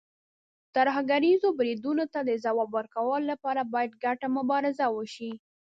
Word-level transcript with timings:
ترهګریزو 0.75 1.47
بریدونو 1.57 2.05
ته 2.13 2.19
د 2.23 2.31
ځواب 2.43 2.69
ورکولو 2.77 3.27
لپاره، 3.31 3.61
باید 3.73 3.91
ګډه 4.03 4.27
مبارزه 4.37 4.85
وشي. 4.95 5.31